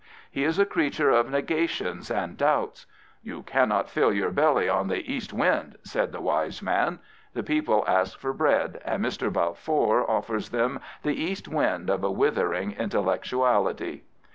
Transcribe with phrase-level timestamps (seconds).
[0.31, 2.87] He is a creature of negations and doubts."
[3.29, 6.97] You cannot fill your belly on the east wind,*' said the wise man.
[7.35, 9.31] The people ask for bread, and Mr.
[9.31, 14.03] Balfour offers them the east wind of a withering intellectuality.